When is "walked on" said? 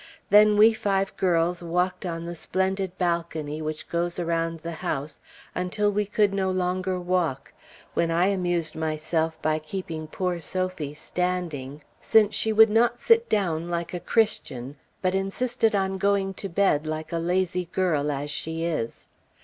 1.61-2.25